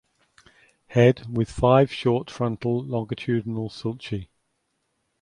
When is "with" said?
1.31-1.51